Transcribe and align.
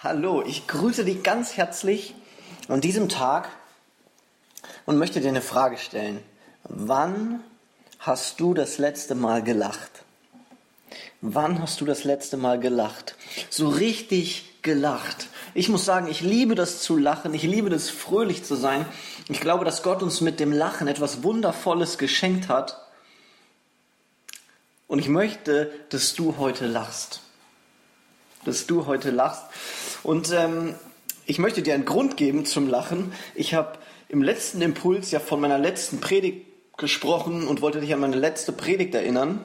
Hallo, 0.00 0.44
ich 0.46 0.68
grüße 0.68 1.04
dich 1.04 1.24
ganz 1.24 1.56
herzlich 1.56 2.14
an 2.68 2.80
diesem 2.80 3.08
Tag 3.08 3.48
und 4.86 4.96
möchte 4.96 5.20
dir 5.20 5.26
eine 5.26 5.42
Frage 5.42 5.76
stellen. 5.76 6.22
Wann 6.62 7.42
hast 7.98 8.38
du 8.38 8.54
das 8.54 8.78
letzte 8.78 9.16
Mal 9.16 9.42
gelacht? 9.42 9.90
Wann 11.20 11.60
hast 11.60 11.80
du 11.80 11.84
das 11.84 12.04
letzte 12.04 12.36
Mal 12.36 12.60
gelacht? 12.60 13.16
So 13.50 13.66
richtig 13.68 14.62
gelacht. 14.62 15.26
Ich 15.52 15.68
muss 15.68 15.84
sagen, 15.84 16.06
ich 16.06 16.20
liebe 16.20 16.54
das 16.54 16.80
zu 16.80 16.96
lachen, 16.96 17.34
ich 17.34 17.42
liebe 17.42 17.68
das 17.68 17.90
fröhlich 17.90 18.44
zu 18.44 18.54
sein. 18.54 18.86
Ich 19.28 19.40
glaube, 19.40 19.64
dass 19.64 19.82
Gott 19.82 20.04
uns 20.04 20.20
mit 20.20 20.38
dem 20.38 20.52
Lachen 20.52 20.86
etwas 20.86 21.24
Wundervolles 21.24 21.98
geschenkt 21.98 22.48
hat. 22.48 22.86
Und 24.86 25.00
ich 25.00 25.08
möchte, 25.08 25.72
dass 25.88 26.14
du 26.14 26.36
heute 26.38 26.68
lachst. 26.68 27.20
Dass 28.44 28.68
du 28.68 28.86
heute 28.86 29.10
lachst. 29.10 29.42
Und 30.02 30.32
ähm, 30.32 30.74
ich 31.26 31.38
möchte 31.38 31.62
dir 31.62 31.74
einen 31.74 31.84
Grund 31.84 32.16
geben 32.16 32.44
zum 32.44 32.68
Lachen. 32.68 33.12
Ich 33.34 33.54
habe 33.54 33.78
im 34.08 34.22
letzten 34.22 34.62
Impuls 34.62 35.10
ja 35.10 35.20
von 35.20 35.40
meiner 35.40 35.58
letzten 35.58 36.00
Predigt 36.00 36.46
gesprochen 36.76 37.46
und 37.46 37.60
wollte 37.60 37.80
dich 37.80 37.92
an 37.92 38.00
meine 38.00 38.16
letzte 38.16 38.52
Predigt 38.52 38.94
erinnern. 38.94 39.40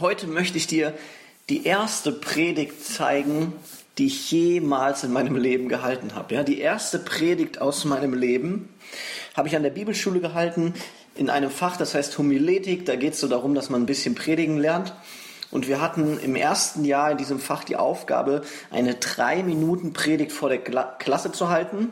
Heute 0.00 0.26
möchte 0.26 0.56
ich 0.56 0.66
dir 0.66 0.94
die 1.48 1.66
erste 1.66 2.12
Predigt 2.12 2.84
zeigen, 2.84 3.52
die 3.98 4.06
ich 4.06 4.30
jemals 4.30 5.04
in 5.04 5.12
meinem 5.12 5.36
Leben 5.36 5.68
gehalten 5.68 6.14
habe. 6.14 6.34
Ja, 6.34 6.42
die 6.42 6.60
erste 6.60 6.98
Predigt 6.98 7.60
aus 7.60 7.84
meinem 7.84 8.14
Leben 8.14 8.70
habe 9.34 9.48
ich 9.48 9.56
an 9.56 9.62
der 9.62 9.70
Bibelschule 9.70 10.20
gehalten 10.20 10.74
in 11.14 11.28
einem 11.28 11.50
Fach, 11.50 11.76
das 11.76 11.94
heißt 11.94 12.16
Homiletik. 12.16 12.86
Da 12.86 12.96
geht 12.96 13.12
es 13.12 13.20
so 13.20 13.28
darum, 13.28 13.54
dass 13.54 13.68
man 13.68 13.82
ein 13.82 13.86
bisschen 13.86 14.14
predigen 14.14 14.58
lernt. 14.58 14.94
Und 15.52 15.68
wir 15.68 15.80
hatten 15.82 16.18
im 16.18 16.34
ersten 16.34 16.84
Jahr 16.84 17.12
in 17.12 17.18
diesem 17.18 17.38
Fach 17.38 17.62
die 17.62 17.76
Aufgabe, 17.76 18.42
eine 18.70 18.94
drei 18.94 19.42
Minuten 19.42 19.92
Predigt 19.92 20.32
vor 20.32 20.48
der 20.48 20.58
Klasse 20.58 21.30
zu 21.30 21.50
halten. 21.50 21.90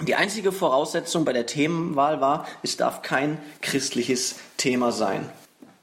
Die 0.00 0.16
einzige 0.16 0.50
Voraussetzung 0.50 1.24
bei 1.24 1.32
der 1.32 1.46
Themenwahl 1.46 2.20
war, 2.20 2.44
es 2.62 2.76
darf 2.76 3.02
kein 3.02 3.38
christliches 3.60 4.36
Thema 4.56 4.90
sein. 4.90 5.30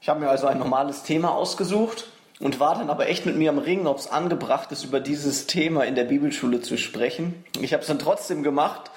Ich 0.02 0.10
habe 0.10 0.20
mir 0.20 0.28
also 0.28 0.46
ein 0.46 0.58
normales 0.58 1.02
Thema 1.02 1.34
ausgesucht 1.34 2.08
und 2.38 2.60
war 2.60 2.74
dann 2.74 2.90
aber 2.90 3.08
echt 3.08 3.24
mit 3.24 3.36
mir 3.36 3.48
am 3.48 3.58
Ringen, 3.58 3.86
ob 3.86 3.98
es 3.98 4.10
angebracht 4.10 4.70
ist, 4.70 4.84
über 4.84 5.00
dieses 5.00 5.46
Thema 5.46 5.84
in 5.84 5.94
der 5.94 6.04
Bibelschule 6.04 6.60
zu 6.60 6.76
sprechen. 6.76 7.44
Ich 7.60 7.72
habe 7.72 7.80
es 7.80 7.88
dann 7.88 7.98
trotzdem 7.98 8.42
gemacht 8.42 8.90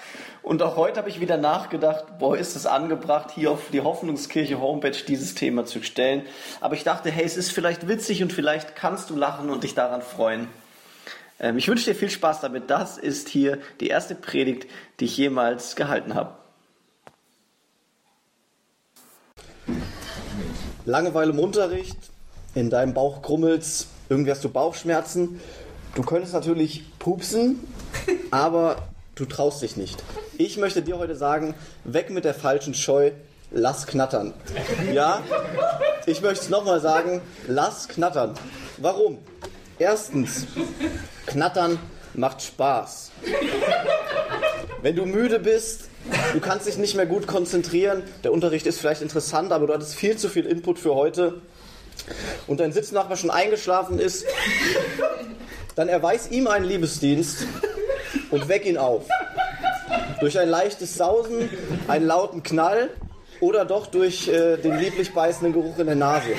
und 0.43 0.61
auch 0.61 0.75
heute 0.75 0.99
habe 0.99 1.09
ich 1.09 1.21
wieder 1.21 1.37
nachgedacht, 1.37 2.19
boah, 2.19 2.37
ist 2.37 2.57
es 2.57 2.65
angebracht, 2.65 3.31
hier 3.31 3.49
auf 3.49 3.69
die 3.71 3.79
Hoffnungskirche 3.79 4.59
Homepage 4.59 4.91
dieses 4.91 5.35
Thema 5.35 5.65
zu 5.65 5.81
stellen. 5.81 6.23
Aber 6.59 6.75
ich 6.75 6.83
dachte, 6.83 7.09
hey, 7.09 7.23
es 7.23 7.37
ist 7.37 7.51
vielleicht 7.51 7.87
witzig 7.87 8.21
und 8.21 8.33
vielleicht 8.33 8.75
kannst 8.75 9.09
du 9.09 9.15
lachen 9.15 9.49
und 9.49 9.63
dich 9.63 9.73
daran 9.73 10.01
freuen. 10.01 10.49
Ähm, 11.39 11.57
ich 11.57 11.69
wünsche 11.69 11.85
dir 11.85 11.95
viel 11.95 12.09
Spaß 12.09 12.41
damit. 12.41 12.69
Das 12.69 12.97
ist 12.97 13.29
hier 13.29 13.59
die 13.79 13.87
erste 13.87 14.15
Predigt, 14.15 14.67
die 14.99 15.05
ich 15.05 15.15
jemals 15.15 15.77
gehalten 15.77 16.13
habe. 16.13 16.35
Langeweile 20.83 21.31
im 21.31 21.39
Unterricht, 21.39 21.97
in 22.53 22.69
deinem 22.69 22.93
Bauch 22.93 23.21
krummelt's, 23.21 23.87
irgendwie 24.09 24.31
hast 24.31 24.43
du 24.43 24.49
Bauchschmerzen. 24.49 25.39
Du 25.95 26.01
könntest 26.01 26.33
natürlich 26.33 26.83
pupsen, 26.99 27.65
aber 28.31 28.92
du 29.15 29.25
traust 29.25 29.61
dich 29.61 29.77
nicht. 29.77 30.03
Ich 30.37 30.57
möchte 30.57 30.81
dir 30.81 30.97
heute 30.97 31.15
sagen, 31.15 31.53
weg 31.83 32.09
mit 32.09 32.25
der 32.25 32.33
falschen 32.33 32.73
Scheu, 32.73 33.11
lass 33.51 33.85
knattern. 33.85 34.33
Ja, 34.91 35.21
ich 36.05 36.21
möchte 36.21 36.45
es 36.45 36.49
nochmal 36.49 36.81
sagen, 36.81 37.21
lass 37.47 37.87
knattern. 37.87 38.33
Warum? 38.77 39.19
Erstens, 39.79 40.47
knattern 41.25 41.79
macht 42.13 42.41
Spaß. 42.41 43.11
Wenn 44.81 44.95
du 44.95 45.05
müde 45.05 45.39
bist, 45.39 45.89
du 46.33 46.39
kannst 46.39 46.67
dich 46.67 46.77
nicht 46.77 46.95
mehr 46.95 47.05
gut 47.05 47.27
konzentrieren, 47.27 48.03
der 48.23 48.33
Unterricht 48.33 48.65
ist 48.65 48.79
vielleicht 48.79 49.01
interessant, 49.01 49.51
aber 49.51 49.67
du 49.67 49.73
hattest 49.73 49.95
viel 49.95 50.17
zu 50.17 50.29
viel 50.29 50.45
Input 50.45 50.79
für 50.79 50.95
heute 50.95 51.41
und 52.47 52.59
dein 52.59 52.73
Sitznachbar 52.73 53.15
schon 53.15 53.29
eingeschlafen 53.29 53.99
ist, 53.99 54.25
dann 55.75 55.87
erweis 55.87 56.29
ihm 56.29 56.47
einen 56.47 56.65
Liebesdienst 56.65 57.45
und 58.33 58.47
weck 58.47 58.65
ihn 58.65 58.77
auf. 58.77 59.05
Durch 60.19 60.39
ein 60.39 60.49
leichtes 60.49 60.95
Sausen, 60.95 61.49
einen 61.87 62.07
lauten 62.07 62.41
Knall 62.41 62.89
oder 63.39 63.63
doch 63.63 63.85
durch 63.87 64.27
äh, 64.27 64.57
den 64.57 64.79
lieblich 64.79 65.13
beißenden 65.13 65.53
Geruch 65.53 65.77
in 65.77 65.85
der 65.85 65.95
Nase. 65.95 66.29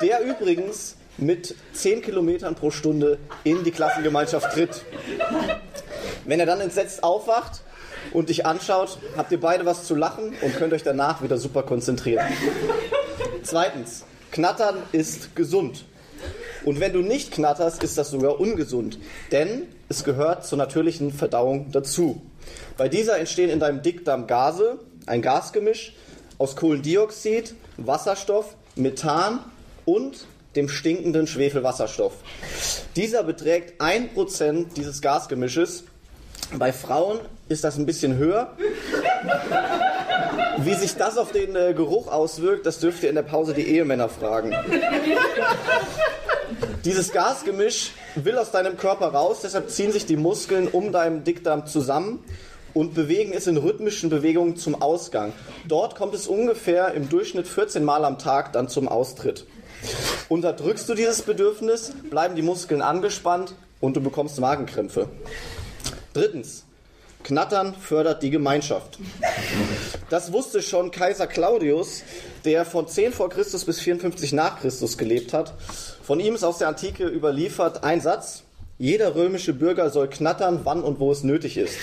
Der 0.00 0.20
übrigens 0.20 0.96
mit 1.18 1.56
10 1.72 2.02
Kilometern 2.02 2.54
pro 2.54 2.70
Stunde 2.70 3.18
in 3.42 3.64
die 3.64 3.72
Klassengemeinschaft 3.72 4.52
tritt. 4.52 4.82
Wenn 6.24 6.38
er 6.38 6.46
dann 6.46 6.60
entsetzt 6.60 7.02
aufwacht 7.02 7.62
und 8.12 8.28
dich 8.28 8.46
anschaut, 8.46 8.98
habt 9.16 9.32
ihr 9.32 9.40
beide 9.40 9.66
was 9.66 9.84
zu 9.84 9.96
lachen 9.96 10.34
und 10.42 10.56
könnt 10.56 10.72
euch 10.72 10.84
danach 10.84 11.22
wieder 11.22 11.38
super 11.38 11.64
konzentrieren. 11.64 12.24
Zweitens, 13.42 14.04
Knattern 14.30 14.76
ist 14.92 15.34
gesund. 15.34 15.84
Und 16.66 16.80
wenn 16.80 16.92
du 16.92 17.00
nicht 17.00 17.30
knatterst, 17.30 17.84
ist 17.84 17.96
das 17.96 18.10
sogar 18.10 18.40
ungesund, 18.40 18.98
denn 19.30 19.62
es 19.88 20.02
gehört 20.02 20.44
zur 20.44 20.58
natürlichen 20.58 21.12
Verdauung 21.12 21.70
dazu. 21.70 22.20
Bei 22.76 22.88
dieser 22.88 23.18
entstehen 23.18 23.50
in 23.50 23.60
deinem 23.60 23.82
Dickdarm 23.82 24.26
Gase, 24.26 24.80
ein 25.06 25.22
Gasgemisch 25.22 25.94
aus 26.38 26.56
Kohlendioxid, 26.56 27.54
Wasserstoff, 27.76 28.56
Methan 28.74 29.38
und 29.84 30.26
dem 30.56 30.68
stinkenden 30.68 31.28
Schwefelwasserstoff. 31.28 32.14
Dieser 32.96 33.22
beträgt 33.22 33.80
1% 33.80 34.74
dieses 34.74 35.00
Gasgemisches. 35.00 35.84
Bei 36.58 36.72
Frauen 36.72 37.20
ist 37.48 37.62
das 37.62 37.78
ein 37.78 37.86
bisschen 37.86 38.16
höher. 38.16 38.56
Wie 40.58 40.74
sich 40.74 40.96
das 40.96 41.16
auf 41.16 41.30
den 41.30 41.54
äh, 41.54 41.74
Geruch 41.74 42.08
auswirkt, 42.08 42.66
das 42.66 42.80
dürft 42.80 43.04
ihr 43.04 43.10
in 43.10 43.14
der 43.14 43.22
Pause 43.22 43.54
die 43.54 43.68
Ehemänner 43.68 44.08
fragen. 44.08 44.52
Dieses 46.84 47.12
Gasgemisch 47.12 47.92
will 48.14 48.36
aus 48.38 48.50
deinem 48.50 48.76
Körper 48.76 49.08
raus, 49.08 49.40
deshalb 49.42 49.70
ziehen 49.70 49.92
sich 49.92 50.06
die 50.06 50.16
Muskeln 50.16 50.68
um 50.68 50.92
deinem 50.92 51.24
Dickdarm 51.24 51.66
zusammen 51.66 52.22
und 52.74 52.94
bewegen 52.94 53.32
es 53.32 53.46
in 53.46 53.56
rhythmischen 53.56 54.10
Bewegungen 54.10 54.56
zum 54.56 54.80
Ausgang. 54.82 55.32
Dort 55.66 55.96
kommt 55.96 56.14
es 56.14 56.26
ungefähr 56.26 56.92
im 56.92 57.08
Durchschnitt 57.08 57.48
14 57.48 57.82
Mal 57.82 58.04
am 58.04 58.18
Tag 58.18 58.52
dann 58.52 58.68
zum 58.68 58.86
Austritt. 58.86 59.46
Unterdrückst 60.28 60.88
du 60.88 60.94
dieses 60.94 61.22
Bedürfnis, 61.22 61.94
bleiben 62.10 62.36
die 62.36 62.42
Muskeln 62.42 62.82
angespannt 62.82 63.54
und 63.80 63.96
du 63.96 64.02
bekommst 64.02 64.38
Magenkrämpfe. 64.38 65.08
Drittens, 66.12 66.65
Knattern 67.26 67.74
fördert 67.74 68.22
die 68.22 68.30
Gemeinschaft. 68.30 69.00
Das 70.10 70.32
wusste 70.32 70.62
schon 70.62 70.92
Kaiser 70.92 71.26
Claudius, 71.26 72.04
der 72.44 72.64
von 72.64 72.86
10 72.86 73.12
vor 73.12 73.30
Christus 73.30 73.64
bis 73.64 73.80
54 73.80 74.32
nach 74.32 74.60
Christus 74.60 74.96
gelebt 74.96 75.32
hat. 75.32 75.54
Von 76.04 76.20
ihm 76.20 76.36
ist 76.36 76.44
aus 76.44 76.58
der 76.58 76.68
Antike 76.68 77.08
überliefert 77.08 77.82
ein 77.82 78.00
Satz, 78.00 78.44
jeder 78.78 79.16
römische 79.16 79.54
Bürger 79.54 79.90
soll 79.90 80.08
knattern, 80.08 80.60
wann 80.62 80.84
und 80.84 81.00
wo 81.00 81.10
es 81.10 81.24
nötig 81.24 81.56
ist. 81.56 81.76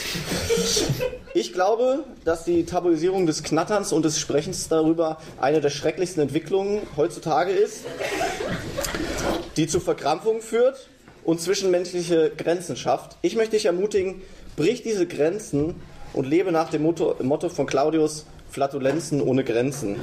Ich 1.33 1.51
glaube, 1.51 2.05
dass 2.23 2.45
die 2.45 2.65
Tabuisierung 2.65 3.25
des 3.25 3.43
Knatterns 3.43 3.91
und 3.91 4.05
des 4.05 4.19
Sprechens 4.19 4.69
darüber 4.69 5.17
eine 5.41 5.59
der 5.59 5.71
schrecklichsten 5.71 6.21
Entwicklungen 6.21 6.83
heutzutage 6.95 7.51
ist, 7.51 7.81
die 9.57 9.67
zu 9.67 9.81
Verkrampfungen 9.81 10.41
führt 10.41 10.87
und 11.25 11.41
zwischenmenschliche 11.41 12.31
Grenzen 12.37 12.75
schafft. 12.75 13.17
Ich 13.21 13.35
möchte 13.35 13.51
dich 13.51 13.65
ermutigen, 13.65 14.21
brich 14.55 14.83
diese 14.83 15.07
Grenzen 15.07 15.75
und 16.13 16.25
lebe 16.27 16.51
nach 16.51 16.69
dem 16.69 16.83
Motto, 16.83 17.15
Motto 17.21 17.49
von 17.49 17.65
Claudius, 17.65 18.25
Flatulenzen 18.49 19.21
ohne 19.21 19.43
Grenzen. 19.43 19.99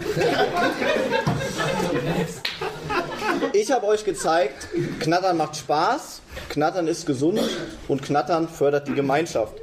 Ich 3.53 3.71
habe 3.71 3.87
euch 3.87 4.05
gezeigt, 4.05 4.69
Knattern 5.01 5.37
macht 5.37 5.57
Spaß, 5.57 6.21
Knattern 6.49 6.89
ist 6.89 7.07
gesund 7.07 7.41
und 7.89 8.03
Knattern 8.03 8.49
fördert 8.49 8.89
die 8.89 8.95
Gemeinschaft. 8.95 9.55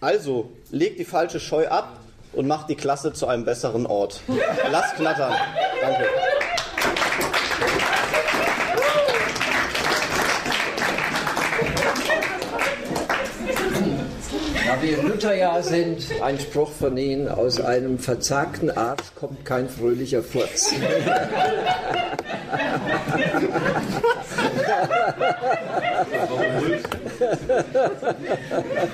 Also, 0.00 0.50
legt 0.70 0.98
die 0.98 1.04
falsche 1.04 1.38
Scheu 1.40 1.68
ab 1.68 1.98
und 2.32 2.46
macht 2.46 2.68
die 2.68 2.76
Klasse 2.76 3.12
zu 3.12 3.26
einem 3.26 3.44
besseren 3.44 3.86
Ort. 3.86 4.20
Lasst 4.70 4.96
knattern. 4.96 5.34
Danke. 5.80 6.04
Da 14.72 14.80
wir 14.80 14.98
im 15.00 15.08
Lutherjahr 15.08 15.62
sind, 15.62 16.06
ein 16.22 16.40
Spruch 16.40 16.70
von 16.72 16.96
Ihnen, 16.96 17.28
aus 17.28 17.60
einem 17.60 17.98
verzagten 17.98 18.70
Arsch 18.70 19.02
kommt 19.20 19.44
kein 19.44 19.68
fröhlicher 19.68 20.22
Furz. 20.22 20.72
ja. 27.22 28.91